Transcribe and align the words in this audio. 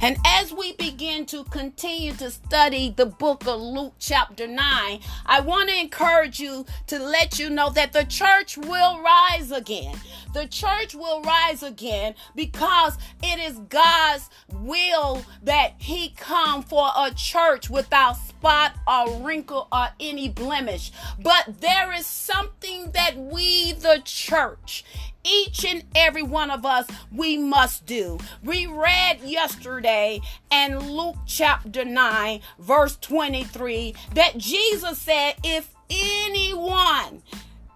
And 0.00 0.16
as 0.24 0.52
we 0.52 0.72
begin 0.72 1.26
to 1.26 1.42
continue 1.44 2.12
to 2.14 2.30
study 2.30 2.94
the 2.96 3.06
book 3.06 3.46
of 3.46 3.60
Luke, 3.60 3.94
chapter 3.98 4.46
9, 4.46 5.00
I 5.26 5.40
want 5.40 5.70
to 5.70 5.76
encourage 5.76 6.38
you 6.38 6.66
to 6.86 6.98
let 7.00 7.38
you 7.38 7.50
know 7.50 7.70
that 7.70 7.92
the 7.92 8.04
church 8.04 8.56
will 8.56 9.00
rise 9.00 9.50
again. 9.50 9.96
The 10.34 10.46
church 10.46 10.94
will 10.94 11.22
rise 11.22 11.64
again 11.64 12.14
because 12.36 12.96
it 13.22 13.40
is 13.40 13.58
God's 13.68 14.30
will 14.52 15.24
that 15.42 15.74
He 15.78 16.10
come 16.10 16.62
for 16.62 16.90
a 16.96 17.10
church 17.12 17.68
without 17.68 18.16
spot 18.16 18.74
or 18.86 19.20
wrinkle 19.20 19.66
or 19.72 19.88
any 19.98 20.28
blemish. 20.28 20.92
But 21.20 21.60
there 21.60 21.92
is 21.92 22.06
something 22.06 22.92
that 22.92 23.16
we, 23.16 23.72
the 23.72 24.00
church, 24.04 24.84
each 25.24 25.64
and 25.64 25.84
every 25.94 26.22
one 26.22 26.50
of 26.50 26.64
us 26.64 26.86
we 27.12 27.36
must 27.36 27.86
do. 27.86 28.18
We 28.42 28.66
read 28.66 29.20
yesterday 29.22 30.20
in 30.50 30.78
Luke 30.78 31.16
chapter 31.26 31.84
9, 31.84 32.40
verse 32.58 32.96
23, 33.00 33.94
that 34.14 34.38
Jesus 34.38 34.98
said, 34.98 35.34
If 35.44 35.74
anyone, 35.90 37.22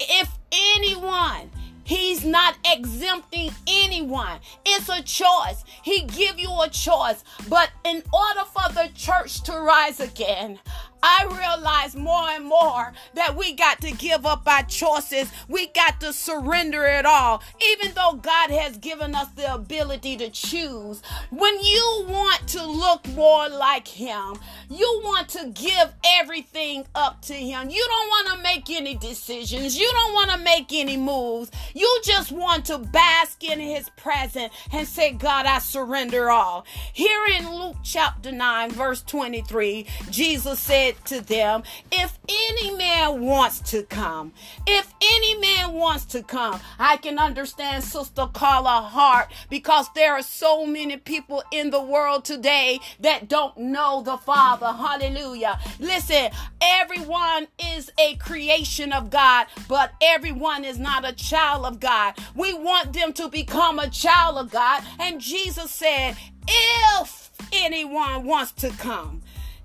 if 0.00 0.30
anyone, 0.52 1.50
He's 1.84 2.24
not 2.24 2.56
exempting 2.64 3.50
anyone. 3.66 4.38
It's 4.64 4.88
a 4.88 5.02
choice. 5.02 5.64
He 5.82 6.02
give 6.02 6.38
you 6.38 6.48
a 6.62 6.68
choice. 6.68 7.24
But 7.48 7.70
in 7.84 8.02
order 8.12 8.44
for 8.46 8.72
the 8.72 8.90
church 8.94 9.42
to 9.42 9.52
rise 9.52 10.00
again, 10.00 10.58
I 11.02 11.26
realize 11.30 11.96
more 11.96 12.28
and 12.30 12.44
more 12.44 12.92
that 13.14 13.36
we 13.36 13.52
got 13.54 13.80
to 13.80 13.90
give 13.92 14.24
up 14.24 14.46
our 14.46 14.62
choices. 14.62 15.30
We 15.48 15.66
got 15.68 16.00
to 16.00 16.12
surrender 16.12 16.84
it 16.86 17.04
all. 17.04 17.42
Even 17.70 17.92
though 17.94 18.14
God 18.14 18.50
has 18.50 18.76
given 18.78 19.14
us 19.14 19.28
the 19.30 19.52
ability 19.52 20.16
to 20.18 20.30
choose, 20.30 21.02
when 21.30 21.60
you 21.60 22.06
want 22.08 22.46
to 22.48 22.64
look 22.64 23.06
more 23.08 23.48
like 23.48 23.88
Him, 23.88 24.38
you 24.70 25.00
want 25.04 25.28
to 25.30 25.48
give 25.48 25.92
everything 26.20 26.86
up 26.94 27.20
to 27.22 27.34
Him. 27.34 27.70
You 27.70 27.84
don't 27.88 28.08
want 28.08 28.28
to 28.36 28.42
make 28.42 28.70
any 28.70 28.94
decisions. 28.94 29.78
You 29.78 29.90
don't 29.92 30.14
want 30.14 30.30
to 30.30 30.38
make 30.38 30.72
any 30.72 30.96
moves. 30.96 31.50
You 31.74 32.00
just 32.04 32.30
want 32.32 32.66
to 32.66 32.78
bask 32.78 33.42
in 33.42 33.58
His 33.58 33.88
presence 33.90 34.52
and 34.72 34.86
say, 34.86 35.12
God, 35.12 35.46
I 35.46 35.58
surrender 35.58 36.30
all. 36.30 36.64
Here 36.92 37.26
in 37.38 37.50
Luke 37.52 37.76
chapter 37.82 38.30
9, 38.30 38.70
verse 38.70 39.02
23, 39.02 39.86
Jesus 40.10 40.60
said, 40.60 40.91
said 40.92 41.04
to 41.06 41.20
them, 41.26 41.62
If 41.90 42.18
any 42.28 42.74
man 42.76 43.22
wants 43.22 43.60
to 43.72 43.82
come, 43.84 44.32
if 44.66 44.92
any 45.00 45.38
man 45.38 45.72
wants 45.74 46.04
to 46.06 46.22
come, 46.22 46.60
I 46.78 46.96
can 46.96 47.18
understand 47.18 47.84
Sister 47.84 48.26
Carla 48.32 48.82
Hart 48.82 49.32
because 49.50 49.88
there 49.94 50.14
are 50.14 50.22
so 50.22 50.66
many 50.66 50.96
people 50.96 51.42
in 51.50 51.70
the 51.70 51.82
world 51.82 52.24
today 52.24 52.80
that 53.00 53.28
don't 53.28 53.56
know 53.56 54.02
the 54.02 54.16
Father. 54.18 54.66
Hallelujah. 54.66 55.58
Listen, 55.78 56.30
everyone 56.60 57.48
is 57.58 57.90
a 57.98 58.16
creation 58.16 58.92
of 58.92 59.10
God, 59.10 59.46
but 59.68 59.92
everyone 60.00 60.64
is 60.64 60.78
not 60.78 61.08
a 61.08 61.12
child 61.12 61.64
of 61.66 61.80
God. 61.80 62.14
We 62.34 62.54
want 62.54 62.92
them 62.92 63.12
to 63.14 63.28
become 63.28 63.78
a 63.78 63.90
child 63.90 64.38
of 64.38 64.50
God. 64.50 64.82
And 64.98 65.20
Jesus 65.20 65.70
said, 65.70 66.16
if 66.48 67.30
anyone 67.52 68.24
wants 68.24 68.52
to 68.52 68.70
come, 68.70 69.22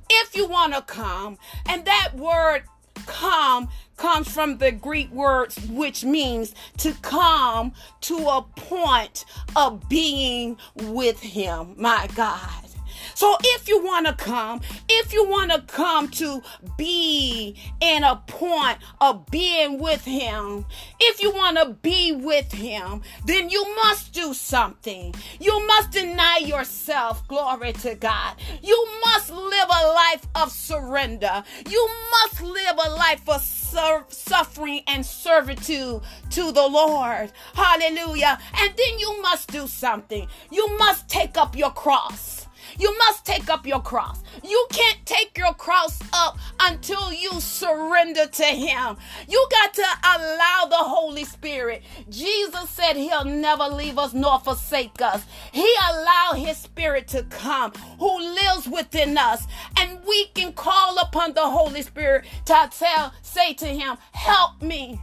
if 0.09 0.35
you 0.35 0.47
want 0.47 0.73
to 0.73 0.81
come. 0.81 1.37
And 1.67 1.85
that 1.85 2.15
word 2.15 2.63
come 3.05 3.69
comes 3.97 4.29
from 4.29 4.57
the 4.57 4.71
Greek 4.71 5.11
words, 5.11 5.59
which 5.69 6.03
means 6.03 6.53
to 6.77 6.93
come 7.01 7.73
to 8.01 8.15
a 8.15 8.45
point 8.55 9.25
of 9.55 9.89
being 9.89 10.57
with 10.75 11.19
him. 11.19 11.73
My 11.77 12.07
God. 12.15 12.63
So 13.17 13.35
if 13.43 13.67
you 13.67 13.83
want 13.83 14.05
to 14.05 14.13
come, 14.13 14.61
if 14.87 15.11
you 15.11 15.27
want 15.27 15.49
to 15.49 15.61
come 15.61 16.07
to 16.09 16.43
be 16.77 17.55
in 17.81 18.03
a 18.03 18.17
point 18.27 18.77
of 19.01 19.25
being 19.31 19.79
with 19.79 20.05
him, 20.05 20.67
if 20.99 21.19
you 21.19 21.31
want 21.31 21.57
to 21.57 21.69
be 21.81 22.11
with 22.11 22.51
him, 22.51 23.01
then 23.25 23.49
you 23.49 23.65
must 23.77 24.13
do 24.13 24.35
something. 24.35 25.15
You 25.39 25.65
must 25.65 25.89
deny 25.89 26.41
yourself. 26.45 27.27
Glory 27.27 27.73
to 27.73 27.95
God. 27.95 28.35
You 28.61 28.87
must 29.03 29.31
live 29.31 29.67
a 29.67 29.87
life 29.93 30.27
of 30.35 30.51
surrender. 30.51 31.43
You 31.67 31.89
must 32.11 32.43
live 32.43 32.75
a 32.85 32.91
life 32.91 33.27
of 33.27 33.41
suffering 33.41 34.81
and 34.85 35.03
servitude 35.03 36.01
to 36.29 36.51
the 36.51 36.67
Lord. 36.67 37.31
Hallelujah. 37.55 38.37
And 38.59 38.73
then 38.77 38.99
you 38.99 39.19
must 39.23 39.51
do 39.51 39.65
something. 39.65 40.27
You 40.51 40.77
must 40.77 41.09
take 41.09 41.35
up 41.35 41.57
your 41.57 41.71
cross. 41.71 42.36
You 42.79 42.95
must 42.99 43.25
take 43.25 43.49
up 43.49 43.65
your 43.65 43.81
cross. 43.81 44.23
You 44.43 44.67
can't 44.71 45.05
take 45.05 45.37
your 45.37 45.53
cross 45.53 45.99
up 46.13 46.37
until 46.59 47.13
you 47.13 47.31
surrender 47.39 48.27
to 48.27 48.43
Him. 48.43 48.97
You 49.27 49.47
got 49.51 49.73
to 49.75 49.85
allow 50.15 50.67
the 50.69 50.77
Holy 50.77 51.23
Spirit. 51.23 51.83
Jesus 52.09 52.69
said 52.69 52.95
He'll 52.95 53.25
never 53.25 53.65
leave 53.65 53.97
us 53.97 54.13
nor 54.13 54.39
forsake 54.39 55.01
us. 55.01 55.23
He 55.51 55.67
allowed 55.89 56.35
His 56.35 56.57
Spirit 56.57 57.07
to 57.09 57.23
come 57.23 57.71
who 57.99 58.19
lives 58.19 58.67
within 58.67 59.17
us. 59.17 59.45
And 59.77 59.99
we 60.07 60.27
can 60.27 60.53
call 60.53 60.97
upon 60.99 61.33
the 61.33 61.49
Holy 61.49 61.81
Spirit 61.81 62.25
to 62.45 62.69
tell, 62.71 63.13
say 63.21 63.53
to 63.55 63.65
Him, 63.65 63.97
Help 64.11 64.61
me. 64.61 64.99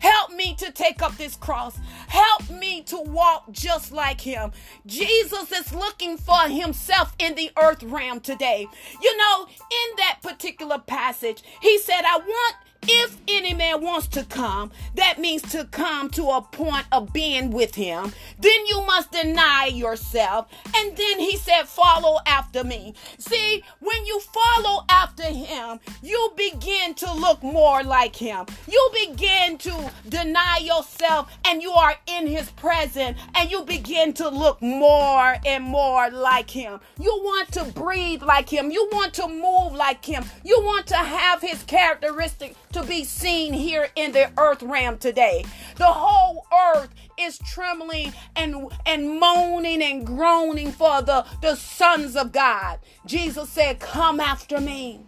Help 0.00 0.32
me 0.32 0.54
to 0.56 0.70
take 0.72 1.02
up 1.02 1.16
this 1.16 1.36
cross. 1.36 1.78
Help 2.08 2.50
me 2.50 2.82
to 2.82 2.98
walk 2.98 3.50
just 3.50 3.92
like 3.92 4.20
him. 4.20 4.52
Jesus 4.86 5.52
is 5.52 5.74
looking 5.74 6.16
for 6.16 6.48
himself 6.48 7.14
in 7.18 7.34
the 7.34 7.50
earth 7.60 7.82
realm 7.82 8.20
today. 8.20 8.66
You 9.02 9.16
know, 9.16 9.46
in 9.46 9.96
that 9.98 10.18
particular 10.22 10.78
passage, 10.78 11.42
he 11.60 11.78
said, 11.78 12.02
I 12.04 12.18
want 12.18 12.56
if 12.82 13.18
any 13.28 13.54
man 13.54 13.82
wants 13.82 14.06
to 14.08 14.24
come, 14.24 14.70
that 14.94 15.18
means 15.18 15.42
to 15.52 15.64
come 15.66 16.10
to 16.10 16.28
a 16.30 16.42
point 16.42 16.86
of 16.92 17.12
being 17.12 17.50
with 17.50 17.74
him. 17.74 18.12
Then 18.38 18.66
you 18.66 18.82
must 18.86 19.12
deny 19.12 19.70
yourself. 19.72 20.48
And 20.74 20.96
then 20.96 21.18
he 21.18 21.36
said, 21.36 21.64
Follow 21.64 22.18
after 22.26 22.64
me. 22.64 22.94
See, 23.18 23.62
when 23.80 24.06
you 24.06 24.20
follow 24.20 24.84
after 24.88 25.24
him, 25.24 25.80
you 26.02 26.32
begin 26.36 26.94
to 26.94 27.12
look 27.12 27.42
more 27.42 27.82
like 27.82 28.16
him. 28.16 28.46
You 28.68 28.90
begin 29.06 29.58
to 29.58 29.90
deny 30.08 30.58
yourself 30.62 31.30
and 31.44 31.62
you 31.62 31.72
are 31.72 31.96
in 32.06 32.26
his 32.26 32.50
presence 32.52 33.18
and 33.34 33.50
you 33.50 33.64
begin 33.64 34.12
to 34.14 34.28
look 34.28 34.62
more 34.62 35.36
and 35.44 35.64
more 35.64 36.10
like 36.10 36.50
him. 36.50 36.80
You 36.98 37.20
want 37.22 37.52
to 37.52 37.64
breathe 37.64 38.22
like 38.22 38.48
him. 38.48 38.70
You 38.70 38.88
want 38.92 39.14
to 39.14 39.28
move 39.28 39.72
like 39.74 40.04
him. 40.04 40.24
You 40.44 40.60
want 40.60 40.86
to 40.88 40.96
have 40.96 41.42
his 41.42 41.62
characteristics 41.64 42.56
to 42.80 42.86
be 42.86 43.04
seen 43.04 43.52
here 43.52 43.88
in 43.96 44.12
the 44.12 44.30
earth 44.38 44.62
realm 44.62 44.98
today. 44.98 45.44
The 45.76 45.86
whole 45.86 46.46
earth 46.74 46.90
is 47.18 47.38
trembling 47.38 48.12
and 48.36 48.70
and 48.86 49.18
moaning 49.18 49.82
and 49.82 50.06
groaning 50.06 50.70
for 50.70 51.02
the, 51.02 51.26
the 51.42 51.56
sons 51.56 52.16
of 52.16 52.32
God. 52.32 52.78
Jesus 53.06 53.50
said, 53.50 53.80
Come 53.80 54.20
after 54.20 54.60
me. 54.60 55.00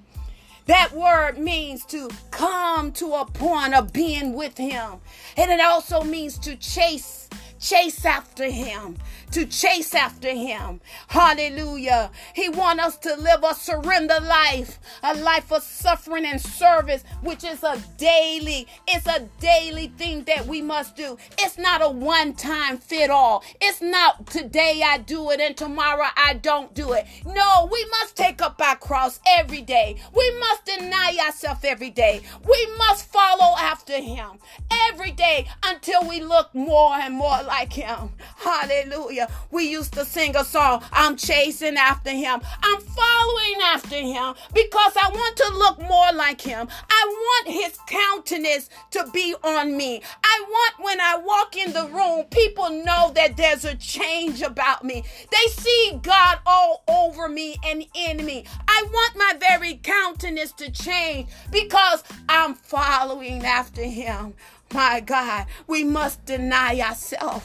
That 0.67 0.93
word 0.93 1.39
means 1.39 1.85
to 1.87 2.09
come 2.31 2.93
to 2.93 3.15
a 3.15 3.25
point 3.25 3.75
of 3.75 3.93
being 3.93 4.35
with 4.35 4.57
him. 4.57 5.01
And 5.37 5.51
it 5.51 5.61
also 5.61 6.03
means 6.03 6.39
to 6.41 6.55
chase, 6.57 7.29
chase 7.59 8.05
after 8.05 8.45
him, 8.51 8.97
to 9.33 9.47
chase 9.47 9.95
after 9.95 10.31
him. 10.31 10.81
Hallelujah. 11.09 12.11
He 12.35 12.49
wants 12.49 12.83
us 12.83 12.97
to 12.99 13.15
live 13.17 13.45
a 13.45 13.55
surrender 13.55 14.19
life, 14.21 14.79
a 15.03 15.15
life 15.15 15.53
of 15.53 15.63
suffering 15.63 16.25
and 16.25 16.41
service, 16.41 17.05
which 17.23 17.45
is 17.45 17.63
a 17.63 17.81
daily, 17.97 18.67
it's 18.89 19.07
a 19.07 19.29
daily 19.41 19.89
thing 19.89 20.25
that 20.25 20.47
we 20.47 20.63
must 20.63 20.97
do. 20.97 21.17
It's 21.39 21.59
not 21.59 21.83
a 21.83 21.89
one-time 21.89 22.79
fit 22.79 23.11
all. 23.11 23.45
It's 23.61 23.81
not 23.81 24.27
today 24.27 24.83
I 24.85 24.99
do 24.99 25.31
it 25.31 25.41
and 25.41 25.57
tomorrow 25.57 26.07
I 26.17 26.35
don't 26.35 26.75
do 26.75 26.93
it. 26.93 27.07
No, 27.25 27.69
we 27.71 27.85
must 28.01 28.17
take 28.17 28.43
up 28.43 28.61
our 28.61 28.77
cross 28.77 29.21
every 29.27 29.63
day. 29.63 29.97
We 30.15 30.39
must 30.39 30.65
deny 30.65 31.17
ourselves 31.25 31.65
every 31.65 31.91
day. 31.91 32.23
We 32.47 32.69
must 32.79 33.07
follow 33.07 33.57
after 33.59 34.01
him 34.01 34.39
every 34.71 35.13
day 35.13 35.47
until 35.65 36.09
we 36.09 36.21
look 36.21 36.55
more 36.55 36.95
and 36.95 37.15
more 37.15 37.43
like 37.47 37.73
him. 37.73 38.11
Hallelujah. 38.37 39.20
Hallelujah. 39.21 39.47
We 39.51 39.69
used 39.69 39.93
to 39.95 40.05
sing 40.05 40.37
a 40.37 40.45
song, 40.45 40.83
I'm 40.93 41.17
chasing 41.17 41.77
after 41.77 42.11
him. 42.11 42.41
I'm 42.63 42.81
following 42.81 43.57
after 43.65 43.97
him 43.97 44.35
because 44.55 44.97
I 44.97 45.11
want 45.13 45.37
to 45.37 45.55
look 45.55 45.81
more 45.81 46.13
like 46.15 46.41
him. 46.41 46.69
I 46.89 47.07
want 47.09 47.49
his 47.49 47.79
countenance 47.87 48.71
to 48.93 49.09
be 49.13 49.35
on 49.43 49.77
me. 49.77 50.03
I 50.25 50.45
want 50.49 50.75
when 50.81 51.01
I 51.01 51.17
walk 51.17 51.57
in 51.57 51.73
the 51.73 51.87
room, 51.89 52.25
people 52.31 52.71
know 52.71 53.13
that 53.15 53.37
there's 53.37 53.65
a 53.65 53.75
change 53.77 54.43
about 54.43 54.85
me. 54.85 55.05
They 55.31 55.51
see 55.51 55.99
God 56.03 56.39
all 56.47 56.83
over 56.89 57.29
me 57.29 57.57
and 57.65 57.85
in 57.95 58.25
me. 58.25 58.45
I 58.69 58.85
want 58.91 59.17
my 59.17 59.35
very 59.39 59.75
countenance 59.77 60.53
to 60.53 60.71
change 60.71 61.29
because 61.51 62.05
I'm 62.29 62.55
following 62.55 63.45
after 63.45 63.83
him. 63.83 64.35
My 64.73 65.01
God, 65.01 65.47
we 65.67 65.83
must 65.83 66.25
deny 66.25 66.81
ourselves. 66.81 67.45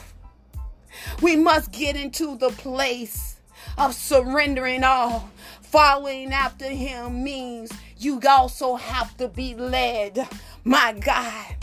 We 1.22 1.36
must 1.36 1.72
get 1.72 1.96
into 1.96 2.36
the 2.36 2.50
place 2.50 3.36
of 3.78 3.94
surrendering 3.94 4.84
all. 4.84 5.30
Following 5.62 6.32
after 6.32 6.68
him 6.68 7.24
means 7.24 7.70
you 7.98 8.20
also 8.28 8.76
have 8.76 9.16
to 9.18 9.28
be 9.28 9.54
led. 9.54 10.28
My 10.64 10.92
God. 10.92 11.56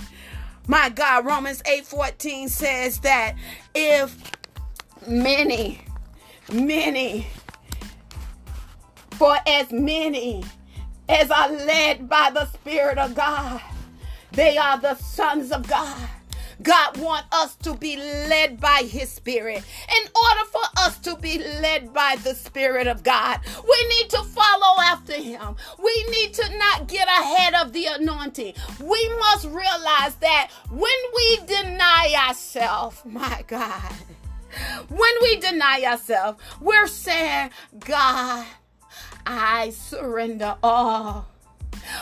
My 0.68 0.90
God, 0.90 1.26
Romans 1.26 1.62
8:14 1.66 2.50
says 2.50 3.00
that 3.00 3.36
if 3.74 4.16
many, 5.08 5.82
many, 6.52 7.28
for 9.12 9.38
as 9.46 9.72
many 9.72 10.44
as 11.10 11.30
are 11.32 11.50
led 11.50 12.08
by 12.08 12.32
the 12.34 12.46
Spirit 12.46 12.98
of 12.98 13.14
God, 13.14 13.62
they 14.32 14.58
are 14.58 14.80
the 14.80 14.96
sons 14.96 15.52
of 15.52 15.68
God. 15.68 16.10
God 16.62 16.98
wants 16.98 17.28
us 17.32 17.56
to 17.58 17.74
be 17.76 17.98
led 17.98 18.60
by 18.60 18.84
his 18.88 19.10
spirit. 19.10 19.58
In 19.58 20.04
order 20.04 20.50
for 20.52 20.62
us 20.78 20.98
to 21.00 21.16
be 21.18 21.40
led 21.40 21.94
by 21.94 22.18
the 22.24 22.36
spirit 22.36 22.88
of 22.88 23.04
God, 23.04 23.40
we 23.68 23.88
need 23.90 24.10
to 24.12 24.24
follow 24.24 24.82
after 24.82 25.14
him. 25.14 25.56
We 25.82 26.06
need 26.10 26.34
to 26.36 26.58
not 26.58 26.88
get 26.88 27.08
ahead 27.08 27.54
of 27.56 27.74
the 27.74 27.86
anointing. 27.86 28.54
We 28.80 29.10
must 29.20 29.46
realize 29.46 30.16
that 30.16 30.52
when 30.70 30.92
we 31.16 31.40
deny 31.48 32.14
ourselves, 32.28 33.02
my 33.06 33.44
God, 33.48 33.94
when 34.90 35.14
we 35.22 35.38
deny 35.38 35.84
ourselves, 35.86 36.40
we're 36.62 36.88
saying, 36.88 37.50
God, 37.80 38.46
I 39.26 39.72
surrender 39.72 40.56
all. 40.62 41.28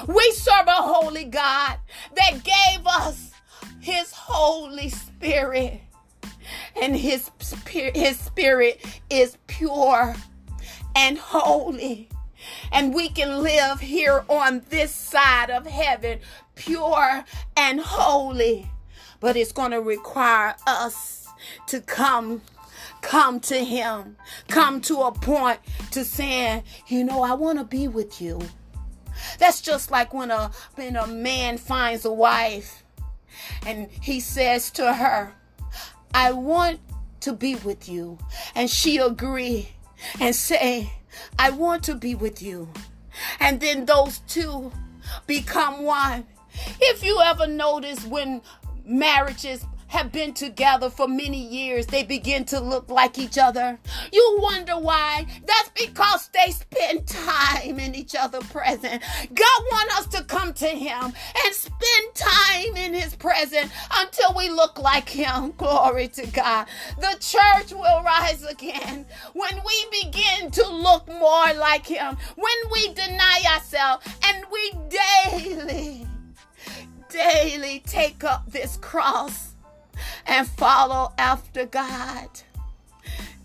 We 0.08 0.32
serve 0.32 0.68
a 0.68 0.82
holy 0.82 1.26
God 1.26 1.78
that 2.16 2.44
gave 2.44 2.86
us 2.86 3.31
his 3.82 4.12
Holy 4.14 4.90
Spirit. 4.90 5.82
And 6.82 6.96
his 6.96 7.30
spirit, 7.40 7.96
his 7.96 8.20
spirit 8.20 8.84
is 9.10 9.38
pure 9.48 10.16
and 10.96 11.18
holy. 11.18 12.10
And 12.72 12.94
we 12.94 13.10
can 13.10 13.44
live 13.44 13.80
here 13.80 14.24
on 14.28 14.64
this 14.70 14.92
side 14.92 15.50
of 15.50 15.66
heaven 15.66 16.20
pure 16.56 17.24
and 17.56 17.80
holy. 17.80 18.70
But 19.20 19.36
it's 19.36 19.52
going 19.52 19.72
to 19.72 19.82
require 19.82 20.56
us 20.66 21.28
to 21.68 21.82
come 21.82 22.42
come 23.02 23.40
to 23.40 23.64
him 23.64 24.16
come 24.48 24.80
to 24.80 25.02
a 25.02 25.12
point 25.12 25.60
to 25.90 26.06
saying 26.06 26.64
you 26.88 27.04
know 27.04 27.24
i 27.24 27.34
want 27.34 27.58
to 27.58 27.66
be 27.66 27.88
with 27.88 28.22
you 28.22 28.40
that's 29.40 29.60
just 29.60 29.90
like 29.90 30.14
when 30.14 30.30
a 30.30 30.52
when 30.76 30.96
a 30.96 31.08
man 31.08 31.58
finds 31.58 32.06
a 32.06 32.14
wife 32.14 32.81
and 33.66 33.90
he 33.90 34.20
says 34.20 34.72
to 34.72 34.94
her, 34.94 35.34
I 36.14 36.32
want 36.32 36.80
to 37.22 37.34
be 37.34 37.56
with 37.56 37.88
you. 37.88 38.18
And 38.56 38.70
she 38.70 38.98
agree 38.98 39.70
and 40.20 40.36
say, 40.36 40.92
I 41.38 41.52
want 41.52 41.84
to 41.84 41.96
be 41.96 42.16
with 42.16 42.42
you. 42.42 42.70
And 43.40 43.60
then 43.60 43.86
those 43.86 44.20
two 44.20 44.72
become 45.28 45.84
one. 45.84 46.26
If 46.80 47.04
you 47.04 47.20
ever 47.22 47.48
notice 47.48 48.06
when 48.06 48.42
marriages 48.86 49.66
have 49.92 50.10
been 50.10 50.34
together 50.34 50.90
for 50.90 51.06
many 51.06 51.46
years, 51.46 51.86
they 51.86 52.02
begin 52.02 52.46
to 52.46 52.62
look 52.62 52.90
like 52.90 53.20
each 53.20 53.38
other. 53.38 53.78
You 54.14 54.38
wonder 54.42 54.80
why? 54.80 55.26
That's 55.46 55.70
because 55.76 56.30
they 56.30 56.52
spend 56.52 57.08
time 57.08 57.78
in 57.78 57.94
each 57.94 58.16
other's 58.16 58.46
presence. 58.46 59.04
God 59.34 59.62
wants 59.70 60.00
us 60.00 60.08
to 60.16 60.24
come 60.24 60.54
to 60.54 60.68
Him 60.68 61.04
and 61.04 61.54
spend 61.54 62.16
time 62.16 62.78
in 62.78 62.94
His 62.94 63.18
presence 63.18 63.70
until 63.94 64.34
we 64.34 64.50
look 64.50 64.80
like 64.80 65.10
Him. 65.10 65.52
Glory 65.58 66.08
to 66.08 66.26
God. 66.28 66.68
The 66.98 67.18
church 67.20 67.74
will 67.74 68.02
rise 68.02 68.46
again 68.46 69.06
when 69.34 69.60
we 69.66 70.04
begin 70.04 70.52
to 70.52 70.70
look 70.70 71.06
more 71.10 71.54
like 71.56 71.86
Him, 71.86 72.16
when 72.38 72.72
we 72.72 72.94
deny 72.94 73.42
ourselves 73.54 74.08
and 74.26 74.46
we 74.54 74.72
daily, 74.88 76.08
daily 77.10 77.84
take 77.86 78.24
up 78.24 78.50
this 78.50 78.78
cross 78.78 79.51
and 80.26 80.48
follow 80.48 81.14
after 81.18 81.66
God. 81.66 82.30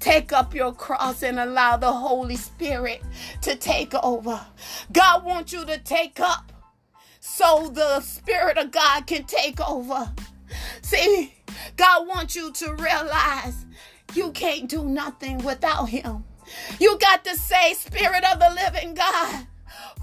Take 0.01 0.33
up 0.33 0.55
your 0.55 0.73
cross 0.73 1.23
and 1.23 1.39
allow 1.39 1.77
the 1.77 1.93
Holy 1.93 2.37
Spirit 2.37 3.03
to 3.43 3.57
take 3.57 3.95
over. 3.95 4.41
God 4.93 5.25
wants 5.25 5.53
you 5.53 5.65
to 5.65 5.79
take 5.79 6.21
up 6.21 6.53
so 7.21 7.71
the 7.73 8.01
Spirit 8.01 8.57
of 8.57 8.71
God 8.71 9.07
can 9.07 9.25
take 9.25 9.61
over. 9.61 10.13
See, 10.83 11.35
God 11.77 12.07
wants 12.07 12.37
you 12.37 12.53
to 12.53 12.75
realize 12.75 13.67
you 14.15 14.31
can't 14.31 14.69
do 14.69 14.85
nothing 14.85 15.39
without 15.39 15.89
Him. 15.89 16.25
You 16.79 16.97
got 16.99 17.25
to 17.25 17.35
say, 17.37 17.75
Spirit 17.75 18.25
of 18.25 18.39
the 18.39 18.51
living 18.55 18.95
God 18.95 19.47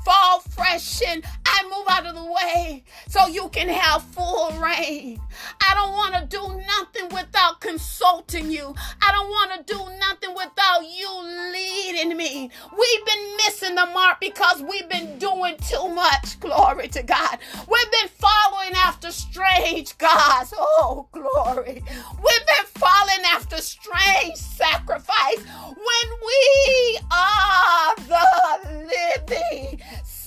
fall 0.04 0.40
fresh 0.40 1.02
and 1.08 1.24
I 1.46 1.64
move 1.64 1.86
out 1.90 2.06
of 2.06 2.16
the 2.16 2.32
way 2.32 2.84
so 3.08 3.28
you 3.28 3.50
can 3.50 3.70
have 3.70 4.02
full 4.04 4.52
reign. 4.54 5.20
I 5.68 5.74
don't 5.74 5.94
want 5.94 6.16
to 6.16 6.38
do 6.38 6.42
nothing 6.42 7.16
without 7.16 7.62
consulting 7.62 8.52
you. 8.52 8.76
I 9.02 9.12
don't 9.12 9.30
want 9.30 9.68
to 9.68 9.74
do 9.74 9.80
nothing 10.00 10.36
without 10.36 10.82
you 10.82 11.52
leading 11.54 12.18
me. 12.18 12.50
We've 12.78 13.06
been 13.06 13.38
missing 13.38 13.76
the 13.76 13.86
mark 13.88 14.20
because 14.20 14.62
we've 14.62 14.90
been 14.90 15.18
doing 15.20 15.58
too 15.58 15.90
much. 15.90 16.40
Glory 16.40 16.88
to 16.90 17.04
God. 17.04 17.38
We've 17.70 17.92
been 17.92 18.10
following 18.10 18.74
after 18.76 19.12
strange 19.12 19.98
gods. 19.98 20.54
Oh, 20.58 21.08
glory. 21.12 21.84
We've 21.86 22.48
been 22.48 22.66
following 22.76 23.26
after 23.32 23.58
strange 23.58 24.36
sacrifice 24.38 25.40
when 25.68 26.08
we 26.26 27.00
are 27.12 27.96
the 27.96 28.88
living 28.88 29.82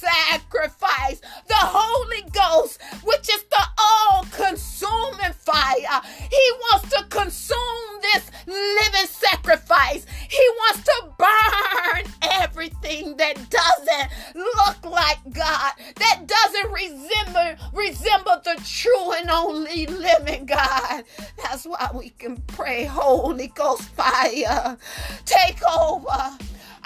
sacrifice, 0.07 1.21
the 1.49 1.55
Holy 1.57 2.23
Ghost, 2.33 2.81
which 3.05 3.29
is 3.29 3.45
the 3.45 3.65
all 3.79 4.25
consuming 4.33 5.33
fire. 5.33 6.03
He 6.31 6.53
wants 6.61 6.91
to 6.91 7.05
consume 7.09 8.01
this 8.03 8.31
living 8.47 9.07
sacrifice. 9.09 10.07
He 10.29 10.49
wants 10.59 10.83
to 10.85 11.03
burn 11.19 12.13
everything 12.23 13.17
that 13.17 13.37
doesn't 13.51 14.11
look 14.35 14.85
like 14.85 15.19
God, 15.33 15.73
that 15.97 16.27
doesn't 16.27 16.73
resemble 16.73 17.67
resemble 17.73 18.41
the 18.45 18.61
true 18.65 19.13
and 19.13 19.31
only 19.31 19.87
living 19.87 20.47
God. 20.47 21.05
That's 21.43 21.65
why 21.65 21.91
we 21.95 22.11
can 22.11 22.37
pray, 22.49 22.85
Holy 22.85 23.49
Ghost 23.49 23.83
fire, 23.91 24.77
take 25.25 25.61
over. 25.67 26.39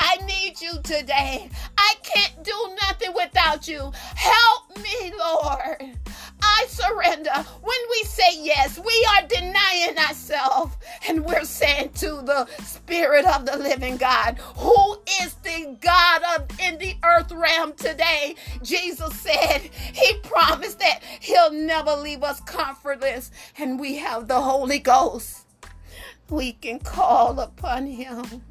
I 0.03 0.17
need 0.27 0.61
you 0.61 0.73
today. 0.83 1.50
I 1.90 1.94
can't 2.04 2.44
do 2.44 2.76
nothing 2.82 3.12
without 3.14 3.66
you. 3.66 3.92
Help 4.14 4.76
me, 4.76 5.12
Lord. 5.18 5.97
I 6.40 6.66
surrender. 6.68 7.32
When 7.32 7.78
we 7.90 8.02
say 8.04 8.38
yes, 8.38 8.78
we 8.78 9.09
are 9.12 9.26
denying 9.26 9.99
ourselves 9.99 10.76
and 11.09 11.25
we're 11.25 11.44
saying 11.44 11.90
to 11.94 12.23
the 12.23 12.47
Spirit 12.62 13.25
of 13.26 13.44
the 13.44 13.59
living 13.59 13.97
God, 13.97 14.38
who 14.56 14.99
is 15.23 15.35
the 15.42 15.76
God 15.80 16.23
of 16.37 16.61
in 16.61 16.78
the 16.78 16.94
earth 17.04 17.32
realm 17.32 17.73
today. 17.73 18.37
Jesus 18.62 19.12
said 19.18 19.59
he 19.92 20.14
promised 20.23 20.78
that 20.78 21.00
he'll 21.18 21.52
never 21.52 21.97
leave 21.97 22.23
us 22.23 22.40
comfortless, 22.40 23.32
and 23.59 23.80
we 23.80 23.97
have 23.97 24.28
the 24.28 24.40
Holy 24.40 24.78
Ghost. 24.78 25.44
We 26.28 26.52
can 26.52 26.78
call 26.78 27.40
upon 27.40 27.87
him. 27.87 28.42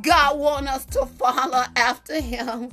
God 0.00 0.38
wants 0.38 0.70
us 0.70 0.84
to 0.86 1.06
follow 1.06 1.64
after 1.76 2.20
him 2.20 2.70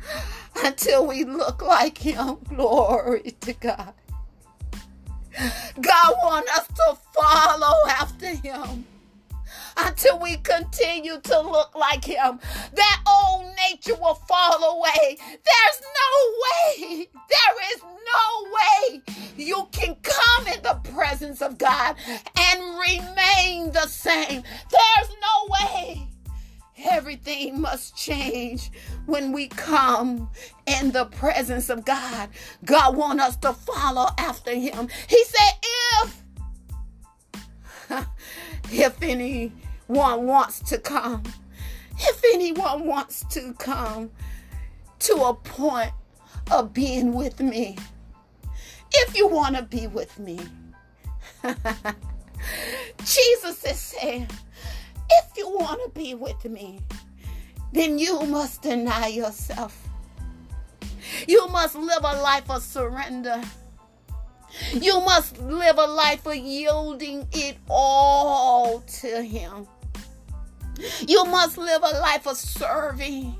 until 0.64 1.06
we 1.06 1.24
look 1.24 1.62
like 1.62 1.98
him. 1.98 2.36
Glory 2.48 3.34
to 3.40 3.52
God. 3.54 3.94
God 5.80 6.14
wants 6.22 6.50
us 6.56 6.66
to 6.68 6.98
follow 7.14 7.88
after 7.88 8.34
him 8.34 8.86
until 9.76 10.18
we 10.18 10.36
continue 10.38 11.20
to 11.20 11.40
look 11.40 11.74
like 11.74 12.04
him. 12.04 12.40
That 12.74 13.02
old 13.06 13.46
nature 13.68 13.94
will 14.00 14.14
fall 14.14 14.76
away. 14.76 15.18
There's 15.18 15.82
no 15.82 16.32
way, 16.44 17.08
there 17.14 17.74
is 17.74 17.82
no 17.82 18.50
way 18.56 19.02
you 19.36 19.68
can 19.72 19.96
come 20.02 20.46
in 20.46 20.62
the 20.62 20.80
presence 20.92 21.42
of 21.42 21.58
God 21.58 21.96
and 22.38 22.60
remain 22.78 23.72
the 23.72 23.86
same. 23.86 24.42
There's 24.70 25.10
no 25.20 25.48
way. 25.60 26.08
Everything 26.84 27.60
must 27.60 27.96
change 27.96 28.70
when 29.06 29.32
we 29.32 29.48
come 29.48 30.30
in 30.66 30.90
the 30.92 31.06
presence 31.06 31.70
of 31.70 31.84
God. 31.84 32.28
God 32.64 32.96
wants 32.96 33.22
us 33.22 33.36
to 33.38 33.54
follow 33.54 34.08
after 34.18 34.54
him. 34.54 34.88
He 35.08 35.24
said, 35.24 35.52
if 36.02 36.22
if 38.72 39.02
anyone 39.02 40.26
wants 40.26 40.60
to 40.60 40.78
come, 40.78 41.22
if 41.98 42.22
anyone 42.34 42.86
wants 42.86 43.24
to 43.30 43.54
come 43.54 44.10
to 44.98 45.14
a 45.14 45.34
point 45.34 45.92
of 46.50 46.74
being 46.74 47.14
with 47.14 47.40
me, 47.40 47.78
if 48.92 49.16
you 49.16 49.28
want 49.28 49.56
to 49.56 49.62
be 49.62 49.86
with 49.86 50.18
me, 50.18 50.38
Jesus 52.98 53.64
is 53.64 53.80
saying, 53.80 54.28
If 55.10 55.36
you 55.36 55.48
want 55.48 55.80
to 55.84 55.98
be 55.98 56.14
with 56.14 56.44
me, 56.44 56.80
then 57.72 57.98
you 57.98 58.20
must 58.22 58.62
deny 58.62 59.08
yourself. 59.08 59.86
You 61.28 61.46
must 61.48 61.76
live 61.76 62.02
a 62.02 62.22
life 62.22 62.50
of 62.50 62.62
surrender. 62.62 63.40
You 64.72 65.00
must 65.00 65.38
live 65.42 65.78
a 65.78 65.86
life 65.86 66.26
of 66.26 66.36
yielding 66.36 67.28
it 67.32 67.58
all 67.68 68.80
to 68.80 69.22
Him. 69.22 69.66
You 71.06 71.24
must 71.24 71.58
live 71.58 71.82
a 71.82 71.98
life 72.00 72.26
of 72.26 72.36
serving. 72.36 73.36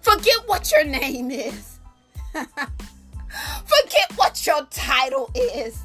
Forget 0.00 0.36
what 0.46 0.70
your 0.70 0.84
name 0.84 1.30
is. 1.30 1.78
Forget 2.32 4.12
what 4.16 4.46
your 4.46 4.66
title 4.70 5.30
is. 5.34 5.78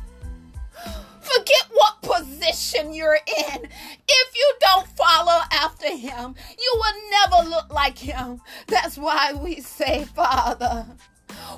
Forget 1.54 1.72
what 1.74 2.02
position 2.02 2.94
you're 2.94 3.16
in. 3.16 3.68
If 4.08 4.36
you 4.36 4.54
don't 4.60 4.88
follow 4.88 5.42
after 5.52 5.96
him, 5.96 6.36
you 6.58 6.74
will 6.76 6.94
never 7.12 7.50
look 7.50 7.74
like 7.74 7.98
him. 7.98 8.42
That's 8.68 8.98
why 8.98 9.34
we 9.34 9.62
say, 9.62 10.06
Father, 10.06 10.86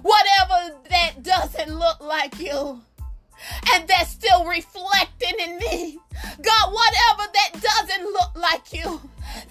whatever 0.02 0.78
that 0.90 1.24
doesn't 1.24 1.78
look 1.78 2.02
like 2.02 2.40
you, 2.40 2.82
and 3.74 3.88
that's 3.88 4.10
still 4.10 4.46
reflecting 4.46 5.40
in 5.40 5.58
me. 5.58 6.00
God, 6.42 6.74
whatever 6.74 7.32
that 7.34 7.52
doesn't 7.62 8.06
look 8.06 8.36
like 8.36 8.74
you, 8.74 9.02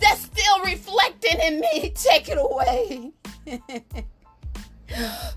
that's 0.00 0.22
still 0.22 0.64
reflecting 0.64 1.40
in 1.40 1.60
me, 1.60 1.92
take 1.94 2.28
it 2.28 2.38
away. 2.38 3.12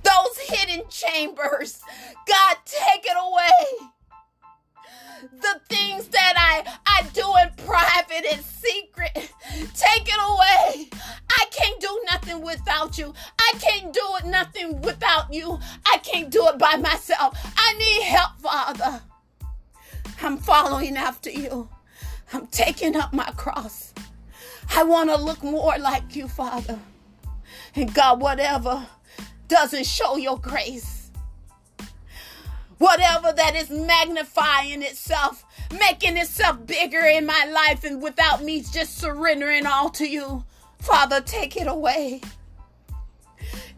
Those 0.03 0.37
hidden 0.47 0.87
chambers, 0.89 1.81
God, 2.25 2.57
take 2.65 3.05
it 3.05 3.17
away 3.17 3.89
by 16.67 16.77
myself. 16.77 17.37
I 17.57 17.73
need 17.77 18.03
help, 18.03 18.39
Father. 18.39 19.01
I'm 20.21 20.37
following 20.37 20.97
after 20.97 21.29
you. 21.29 21.69
I'm 22.33 22.47
taking 22.47 22.95
up 22.95 23.13
my 23.13 23.31
cross. 23.37 23.93
I 24.75 24.83
want 24.83 25.09
to 25.09 25.15
look 25.15 25.43
more 25.43 25.77
like 25.77 26.15
you, 26.15 26.27
Father. 26.27 26.77
And 27.75 27.93
God, 27.93 28.19
whatever 28.19 28.85
doesn't 29.47 29.85
show 29.85 30.17
your 30.17 30.37
grace, 30.37 31.09
whatever 32.79 33.31
that 33.31 33.55
is 33.55 33.69
magnifying 33.69 34.81
itself, 34.81 35.45
making 35.79 36.17
itself 36.17 36.65
bigger 36.65 36.99
in 36.99 37.25
my 37.25 37.45
life, 37.45 37.85
and 37.85 38.01
without 38.01 38.43
me 38.43 38.61
just 38.61 38.97
surrendering 38.97 39.65
all 39.65 39.89
to 39.91 40.05
you. 40.05 40.43
Father, 40.79 41.21
take 41.21 41.55
it 41.55 41.67
away. 41.67 42.21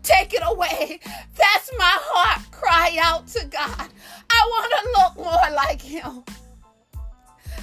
Take 0.03 0.33
it 0.33 0.41
away. 0.43 0.99
That's 1.35 1.71
my 1.77 1.97
heart 1.99 2.51
cry 2.51 2.97
out 3.01 3.27
to 3.27 3.45
God. 3.45 3.87
I 4.29 4.41
want 4.47 5.15
to 5.15 5.21
look 5.21 5.25
more 5.25 5.55
like 5.55 5.81
Him. 5.81 6.23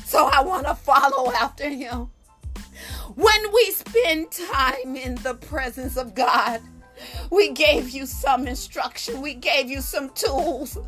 So 0.04 0.28
I 0.32 0.42
want 0.42 0.66
to 0.66 0.74
follow 0.74 1.32
after 1.32 1.68
Him. 1.68 2.10
When 3.14 3.52
we 3.52 3.70
spend 3.70 4.30
time 4.30 4.96
in 4.96 5.14
the 5.16 5.34
presence 5.34 5.96
of 5.96 6.14
God, 6.14 6.60
we 7.30 7.52
gave 7.52 7.90
you 7.90 8.06
some 8.06 8.46
instruction, 8.46 9.20
we 9.20 9.34
gave 9.34 9.70
you 9.70 9.80
some 9.80 10.10
tools. 10.10 10.78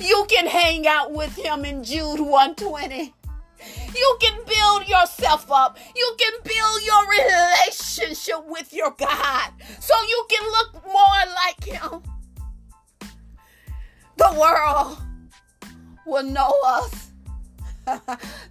You 0.00 0.26
can 0.28 0.46
hang 0.46 0.86
out 0.86 1.12
with 1.12 1.34
him 1.36 1.64
in 1.64 1.84
Jude 1.84 2.20
120. 2.20 3.14
You 3.94 4.18
can 4.20 4.40
build 4.46 4.88
yourself 4.88 5.50
up. 5.50 5.78
You 5.94 6.16
can 6.18 6.32
build 6.42 6.82
your 6.82 7.08
relationship 7.08 8.46
with 8.46 8.72
your 8.72 8.90
God 8.90 9.50
so 9.80 9.94
you 10.08 10.26
can 10.28 10.50
look 10.50 10.84
more 10.86 11.24
like 11.44 11.64
him. 11.64 12.02
The 14.16 14.36
world 14.38 14.98
will 16.06 16.24
know 16.24 16.52
us 16.66 17.10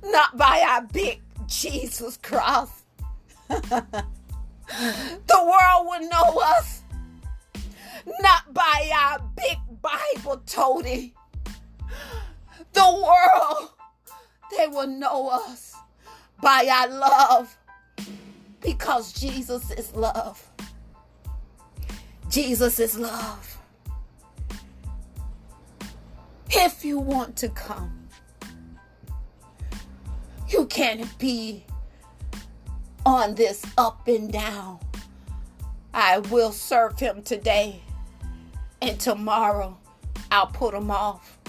not 0.03 0.37
by 0.37 0.63
our 0.67 0.81
big 0.81 1.21
Jesus 1.47 2.17
cross. 2.17 2.69
the 3.47 4.05
world 5.29 5.87
will 5.87 6.09
know 6.09 6.41
us 6.43 6.83
not 8.19 8.53
by 8.53 8.91
our 8.93 9.19
big 9.35 9.57
Bible 9.81 10.41
toady. 10.45 11.13
The 12.73 12.83
world, 12.83 13.69
they 14.57 14.67
will 14.67 14.87
know 14.87 15.29
us 15.29 15.75
by 16.41 16.67
our 16.71 16.89
love 16.89 17.57
because 18.61 19.13
Jesus 19.13 19.71
is 19.71 19.93
love. 19.93 20.49
Jesus 22.29 22.79
is 22.79 22.97
love. 22.97 23.57
If 26.49 26.85
you 26.85 26.99
want 26.99 27.35
to 27.37 27.49
come, 27.49 28.07
you 30.49 30.65
can't 30.65 31.17
be 31.17 31.65
on 33.05 33.35
this 33.35 33.65
up 33.77 34.07
and 34.07 34.31
down. 34.31 34.79
I 35.93 36.19
will 36.19 36.51
serve 36.51 36.99
him 36.99 37.21
today 37.21 37.81
and 38.81 38.99
tomorrow 38.99 39.77
I'll 40.31 40.47
put 40.47 40.73
him 40.73 40.91
off. 40.91 41.39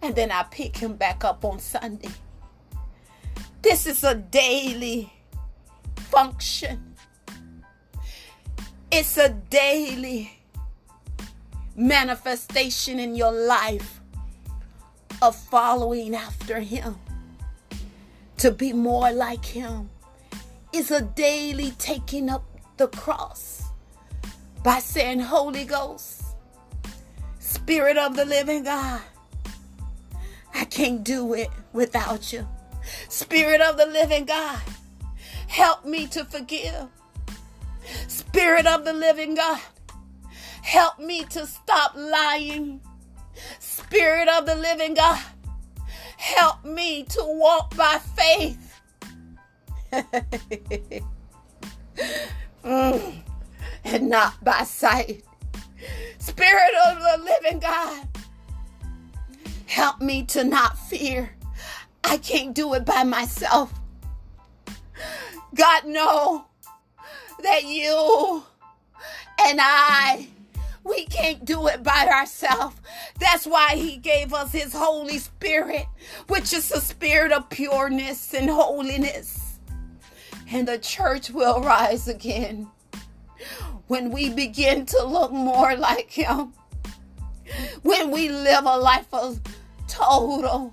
And 0.00 0.14
then 0.14 0.32
I 0.32 0.42
pick 0.44 0.76
him 0.76 0.94
back 0.94 1.24
up 1.24 1.44
on 1.44 1.58
Sunday. 1.60 2.10
This 3.62 3.86
is 3.86 4.02
a 4.02 4.16
daily 4.16 5.12
function. 6.10 6.96
It's 8.90 9.16
a 9.16 9.28
daily 9.28 10.32
manifestation 11.76 12.98
in 12.98 13.14
your 13.14 13.30
life 13.30 14.00
of 15.22 15.36
following 15.36 16.16
after 16.16 16.58
him 16.58 16.96
to 18.38 18.50
be 18.50 18.72
more 18.72 19.12
like 19.12 19.44
him. 19.44 19.88
It's 20.72 20.90
a 20.90 21.00
daily 21.00 21.70
taking 21.78 22.30
up 22.30 22.44
the 22.78 22.88
cross 22.88 23.62
by 24.64 24.80
saying, 24.80 25.20
Holy 25.20 25.64
Ghost, 25.64 26.24
Spirit 27.38 27.96
of 27.96 28.16
the 28.16 28.24
living 28.24 28.64
God, 28.64 29.02
I 30.52 30.64
can't 30.64 31.04
do 31.04 31.34
it 31.34 31.48
without 31.72 32.32
you. 32.32 32.48
Spirit 33.12 33.60
of 33.60 33.76
the 33.76 33.84
living 33.84 34.24
God, 34.24 34.58
help 35.46 35.84
me 35.84 36.06
to 36.06 36.24
forgive. 36.24 36.88
Spirit 38.08 38.66
of 38.66 38.86
the 38.86 38.94
living 38.94 39.34
God, 39.34 39.60
help 40.62 40.98
me 40.98 41.22
to 41.24 41.46
stop 41.46 41.92
lying. 41.94 42.80
Spirit 43.58 44.30
of 44.30 44.46
the 44.46 44.54
living 44.54 44.94
God, 44.94 45.22
help 46.16 46.64
me 46.64 47.04
to 47.04 47.20
walk 47.22 47.76
by 47.76 48.00
faith. 48.16 48.80
mm, 52.64 53.22
and 53.84 54.08
not 54.08 54.42
by 54.42 54.62
sight. 54.64 55.22
Spirit 56.16 56.72
of 56.88 56.98
the 56.98 57.24
living 57.24 57.58
God, 57.58 58.08
help 59.66 60.00
me 60.00 60.24
to 60.24 60.44
not 60.44 60.78
fear. 60.78 61.36
I 62.04 62.18
can't 62.18 62.54
do 62.54 62.74
it 62.74 62.84
by 62.84 63.04
myself. 63.04 63.72
God, 65.54 65.86
know 65.86 66.46
that 67.42 67.64
you 67.64 68.42
and 69.40 69.58
I, 69.60 70.28
we 70.84 71.04
can't 71.06 71.44
do 71.44 71.66
it 71.68 71.82
by 71.82 72.08
ourselves. 72.12 72.76
That's 73.18 73.46
why 73.46 73.76
He 73.76 73.96
gave 73.96 74.32
us 74.32 74.52
His 74.52 74.72
Holy 74.72 75.18
Spirit, 75.18 75.86
which 76.28 76.52
is 76.52 76.68
the 76.68 76.80
spirit 76.80 77.32
of 77.32 77.50
pureness 77.50 78.34
and 78.34 78.48
holiness. 78.48 79.58
And 80.50 80.68
the 80.68 80.78
church 80.78 81.30
will 81.30 81.60
rise 81.60 82.08
again 82.08 82.68
when 83.88 84.10
we 84.10 84.30
begin 84.30 84.86
to 84.86 85.04
look 85.04 85.32
more 85.32 85.76
like 85.76 86.10
Him, 86.10 86.52
when 87.82 88.10
we 88.10 88.28
live 88.28 88.64
a 88.64 88.78
life 88.78 89.12
of 89.12 89.40
total 89.86 90.72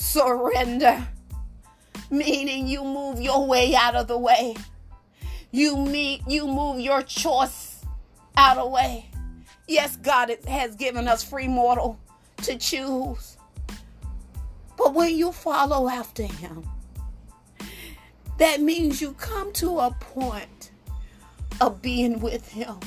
surrender, 0.00 1.06
meaning 2.10 2.66
you 2.66 2.82
move 2.82 3.20
your 3.20 3.46
way 3.46 3.74
out 3.74 3.94
of 3.94 4.08
the 4.08 4.18
way. 4.18 4.56
You 5.50 5.76
meet, 5.76 6.22
you 6.26 6.46
move 6.46 6.80
your 6.80 7.02
choice 7.02 7.84
out 8.36 8.58
of 8.58 8.70
way. 8.70 9.10
Yes, 9.68 9.96
God 9.96 10.36
has 10.48 10.74
given 10.76 11.06
us 11.06 11.22
free 11.22 11.48
mortal 11.48 11.98
to 12.38 12.56
choose. 12.56 13.36
But 14.76 14.94
when 14.94 15.14
you 15.14 15.32
follow 15.32 15.88
after 15.88 16.24
him, 16.24 16.64
that 18.38 18.62
means 18.62 19.02
you 19.02 19.12
come 19.12 19.52
to 19.54 19.80
a 19.80 19.90
point 20.00 20.70
of 21.60 21.82
being 21.82 22.20
with 22.20 22.50
Him. 22.50 22.78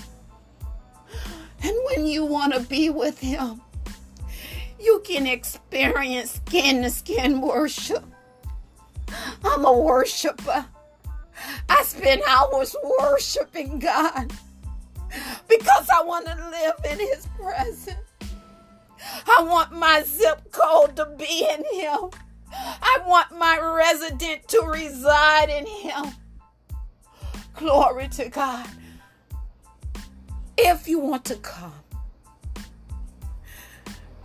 And 1.62 1.78
when 1.86 2.08
you 2.08 2.26
want 2.26 2.54
to 2.54 2.60
be 2.62 2.90
with 2.90 3.20
Him, 3.20 3.62
you 4.84 5.02
can 5.06 5.26
experience 5.26 6.42
skin 6.46 6.84
to 6.84 6.90
skin 6.90 7.42
worship. 7.42 8.04
I'm 9.44 9.66
a 9.66 9.78
worshiper. 9.78 10.66
I 11.70 11.84
spend 11.84 12.22
hours 12.28 12.76
worshiping 13.00 13.80
God 13.80 14.32
because 15.48 15.90
I 15.90 16.04
want 16.04 16.26
to 16.28 16.36
live 16.36 16.74
in 16.92 17.00
His 17.00 17.28
presence. 17.40 17.98
I 19.28 19.44
want 19.44 19.72
my 19.72 20.04
zip 20.04 20.52
code 20.52 20.96
to 20.98 21.06
be 21.18 21.48
in 21.50 21.64
Him. 21.80 22.10
I 22.52 23.00
want 23.06 23.38
my 23.38 23.60
resident 23.60 24.48
to 24.50 24.62
reside 24.62 25.50
in 25.50 25.66
Him. 25.66 26.14
Glory 27.56 28.08
to 28.10 28.30
God. 28.30 28.68
If 30.58 30.88
you 30.88 31.00
want 31.00 31.26
to 31.26 31.36
come, 31.38 31.83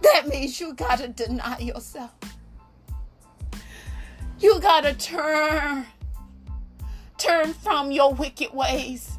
that 0.03 0.29
means 0.29 0.61
you 0.61 0.75
got 0.75 0.99
to 0.99 1.09
deny 1.09 1.59
yourself. 1.59 2.11
You 4.41 4.61
got 4.61 4.83
to 4.83 4.95
turn. 4.95 5.87
Turn 7.17 7.53
from 7.53 7.91
your 7.91 8.15
wicked 8.15 8.53
ways. 8.55 9.19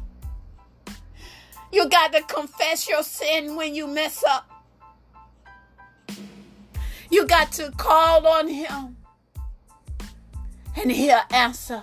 You 1.72 1.88
got 1.88 2.12
to 2.12 2.22
confess 2.22 2.88
your 2.88 3.02
sin 3.02 3.56
when 3.56 3.74
you 3.74 3.86
mess 3.86 4.24
up. 4.26 4.50
You 7.10 7.26
got 7.26 7.52
to 7.52 7.70
call 7.72 8.26
on 8.26 8.48
Him 8.48 8.96
and 10.76 10.90
He'll 10.90 11.20
answer. 11.30 11.82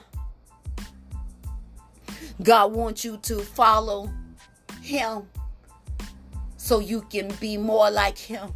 God 2.41 2.71
wants 2.71 3.03
you 3.05 3.17
to 3.17 3.39
follow 3.39 4.11
Him 4.81 5.23
so 6.57 6.79
you 6.79 7.01
can 7.01 7.27
be 7.39 7.57
more 7.57 7.91
like 7.91 8.17
Him. 8.17 8.53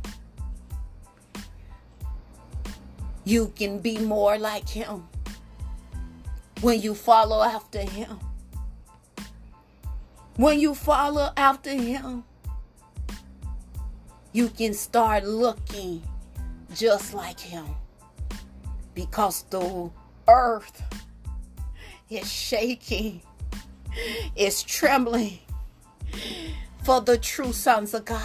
You 3.23 3.53
can 3.55 3.79
be 3.79 3.99
more 3.99 4.37
like 4.37 4.67
Him 4.67 5.07
when 6.61 6.81
you 6.81 6.95
follow 6.95 7.43
after 7.43 7.81
Him. 7.81 8.19
When 10.37 10.59
you 10.59 10.73
follow 10.73 11.29
after 11.37 11.71
Him, 11.71 12.23
you 14.33 14.49
can 14.49 14.73
start 14.73 15.23
looking 15.23 16.01
just 16.73 17.13
like 17.13 17.39
Him 17.39 17.65
because 18.95 19.43
the 19.49 19.91
earth 20.27 20.81
is 22.09 22.31
shaking, 22.31 23.21
is 24.35 24.63
trembling 24.63 25.39
for 26.83 27.01
the 27.01 27.17
true 27.17 27.53
sons 27.53 27.93
of 27.93 28.05
God. 28.05 28.21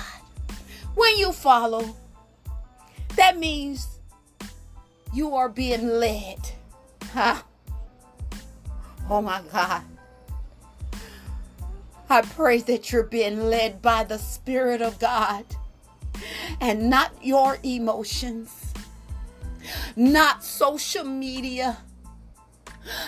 When 0.95 1.19
you 1.19 1.33
follow, 1.33 1.97
that 3.17 3.39
means 3.39 3.96
you 5.17 5.35
are 5.35 5.49
being 5.49 5.89
led. 5.89 6.39
Huh? 7.15 7.41
Oh 9.09 9.23
my 9.23 9.41
God. 9.51 9.83
I 12.11 12.21
pray 12.21 12.59
that 12.59 12.93
you're 12.93 13.03
being 13.03 13.49
led 13.49 13.81
by 13.81 14.05
the 14.05 14.19
Spirit 14.19 14.83
of 14.83 14.99
God 14.99 15.47
and 16.61 16.91
not 16.91 17.13
your 17.23 17.59
emotions, 17.65 18.75
not 19.97 20.45
social 20.45 21.05
media, 21.05 21.79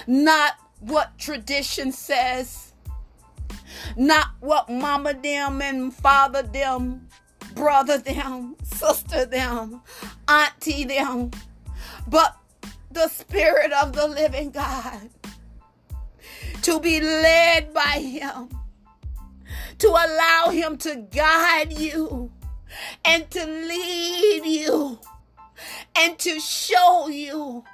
not 0.07 0.55
what 0.81 1.19
tradition 1.19 1.93
says, 1.93 2.73
not 3.97 4.29
what 4.41 4.71
mama 4.71 5.12
them 5.12 5.61
and 5.61 5.93
father 5.93 6.43
them, 6.43 7.07
brother 7.55 7.99
them, 7.99 8.57
sister 8.62 9.27
them, 9.27 9.83
auntie 10.27 10.85
them, 10.85 11.31
but 12.09 12.37
the 12.91 13.09
Spirit 13.09 13.73
of 13.73 13.93
the 13.93 14.07
living 14.07 14.50
God. 14.50 15.11
To 16.62 16.81
be 16.81 17.01
led 17.01 17.73
by 17.73 18.01
Him, 18.01 18.49
to 19.79 19.88
allow 19.88 20.51
Him 20.51 20.77
to 20.79 20.97
guide 20.97 21.73
you 21.73 22.31
and 23.05 23.31
to 23.31 23.47
lead 23.47 24.44
you 24.44 24.99
and 25.97 26.18
to 26.18 26.40
show 26.40 27.09
you, 27.09 27.64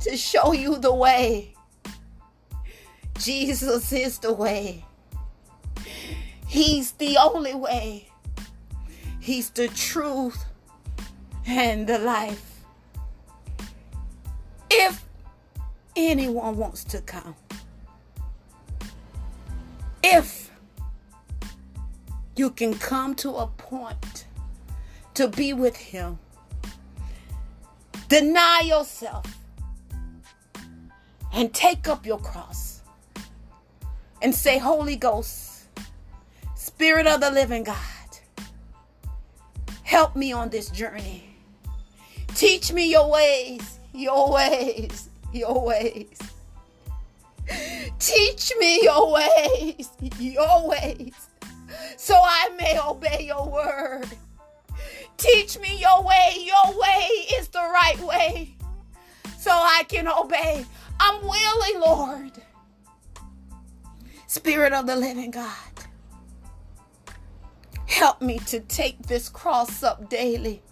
to 0.00 0.16
show 0.16 0.52
you 0.52 0.76
the 0.78 0.92
way. 0.92 1.54
Jesus 3.18 3.92
is 3.92 4.18
the 4.18 4.32
way. 4.32 4.84
He's 6.46 6.92
the 6.92 7.16
only 7.16 7.54
way. 7.54 8.08
He's 9.20 9.50
the 9.50 9.68
truth 9.68 10.44
and 11.46 11.86
the 11.86 11.98
life. 11.98 12.53
If 14.76 15.06
anyone 15.94 16.56
wants 16.56 16.82
to 16.84 17.00
come, 17.00 17.36
if 20.02 20.50
you 22.34 22.50
can 22.50 22.74
come 22.74 23.14
to 23.16 23.36
a 23.36 23.46
point 23.46 24.26
to 25.14 25.28
be 25.28 25.52
with 25.52 25.76
Him, 25.76 26.18
deny 28.08 28.62
yourself 28.64 29.24
and 31.32 31.54
take 31.54 31.86
up 31.86 32.04
your 32.04 32.18
cross 32.18 32.82
and 34.22 34.34
say, 34.34 34.58
Holy 34.58 34.96
Ghost, 34.96 35.66
Spirit 36.56 37.06
of 37.06 37.20
the 37.20 37.30
living 37.30 37.62
God, 37.62 37.76
help 39.84 40.16
me 40.16 40.32
on 40.32 40.48
this 40.48 40.68
journey. 40.70 41.36
Teach 42.34 42.72
me 42.72 42.90
your 42.90 43.08
ways, 43.08 43.73
your 43.94 44.32
ways, 44.32 45.08
your 45.32 45.64
ways. 45.64 46.18
Teach 47.98 48.52
me 48.58 48.82
your 48.82 49.12
ways, 49.12 49.88
your 50.18 50.68
ways, 50.68 51.14
so 51.96 52.14
I 52.14 52.50
may 52.58 52.78
obey 52.78 53.26
your 53.26 53.48
word. 53.48 54.06
Teach 55.16 55.58
me 55.58 55.78
your 55.78 56.02
way. 56.02 56.44
Your 56.44 56.78
way 56.78 57.08
is 57.38 57.48
the 57.48 57.58
right 57.58 58.00
way, 58.00 58.56
so 59.38 59.50
I 59.50 59.84
can 59.88 60.08
obey. 60.08 60.66
I'm 60.98 61.22
willing, 61.22 61.80
Lord. 61.80 62.32
Spirit 64.26 64.72
of 64.72 64.86
the 64.86 64.96
living 64.96 65.30
God, 65.30 65.72
help 67.86 68.20
me 68.20 68.38
to 68.40 68.60
take 68.60 69.06
this 69.06 69.28
cross 69.28 69.82
up 69.82 70.10
daily. 70.10 70.62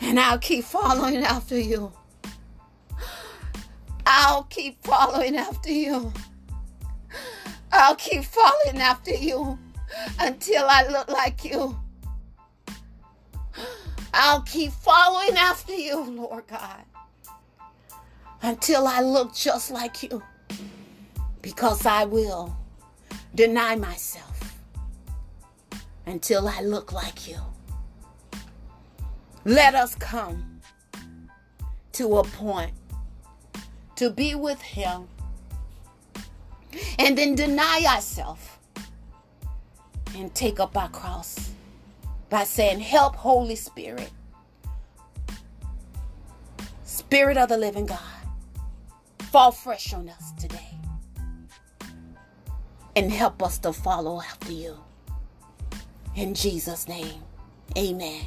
And 0.00 0.18
I'll 0.18 0.38
keep 0.38 0.64
following 0.64 1.24
after 1.24 1.58
you. 1.58 1.92
I'll 4.06 4.44
keep 4.44 4.82
following 4.84 5.36
after 5.36 5.70
you. 5.70 6.12
I'll 7.72 7.96
keep 7.96 8.24
following 8.24 8.80
after 8.80 9.12
you 9.12 9.58
until 10.18 10.66
I 10.68 10.86
look 10.88 11.08
like 11.08 11.44
you. 11.44 11.78
I'll 14.14 14.42
keep 14.42 14.72
following 14.72 15.36
after 15.36 15.74
you, 15.74 16.02
Lord 16.02 16.46
God, 16.46 16.82
until 18.42 18.86
I 18.86 19.00
look 19.00 19.34
just 19.34 19.70
like 19.70 20.02
you. 20.02 20.22
Because 21.42 21.86
I 21.86 22.04
will 22.04 22.56
deny 23.34 23.76
myself 23.76 24.58
until 26.06 26.48
I 26.48 26.62
look 26.62 26.92
like 26.92 27.28
you. 27.28 27.38
Let 29.44 29.74
us 29.74 29.94
come 29.94 30.60
to 31.92 32.18
a 32.18 32.24
point 32.24 32.72
to 33.96 34.10
be 34.10 34.34
with 34.34 34.60
Him 34.60 35.08
and 36.98 37.16
then 37.16 37.34
deny 37.34 37.84
ourselves 37.88 38.46
and 40.16 40.34
take 40.34 40.60
up 40.60 40.76
our 40.76 40.88
cross 40.88 41.50
by 42.30 42.44
saying, 42.44 42.80
Help, 42.80 43.16
Holy 43.16 43.56
Spirit, 43.56 44.10
Spirit 46.84 47.36
of 47.36 47.48
the 47.48 47.56
living 47.56 47.86
God, 47.86 47.98
fall 49.30 49.50
fresh 49.50 49.94
on 49.94 50.08
us 50.08 50.32
today 50.32 50.74
and 52.96 53.12
help 53.12 53.42
us 53.42 53.58
to 53.58 53.72
follow 53.72 54.20
after 54.20 54.52
you. 54.52 54.76
In 56.16 56.34
Jesus' 56.34 56.88
name, 56.88 57.22
amen. 57.76 58.26